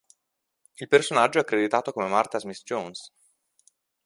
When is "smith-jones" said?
2.39-3.11